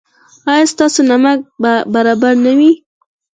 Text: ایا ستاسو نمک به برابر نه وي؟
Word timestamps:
ایا 0.51 0.65
ستاسو 0.73 0.99
نمک 1.11 1.39
به 1.61 1.73
برابر 1.93 2.33
نه 2.45 2.51
وي؟ 2.57 2.71